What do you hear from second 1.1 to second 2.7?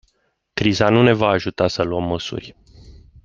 va ajuta să luăm măsuri.